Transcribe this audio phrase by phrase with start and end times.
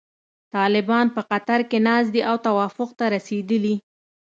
[0.55, 3.75] طالبان په قطر کې ناست دي او توافق ته رسیدلي.